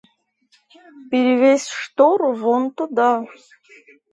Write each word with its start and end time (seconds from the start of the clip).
Перевесь 1.09 1.69
штору 1.81 2.29
вон 2.41 2.63
туда! 2.77 3.11